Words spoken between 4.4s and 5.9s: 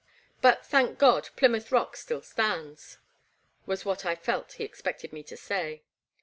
he expected me to say.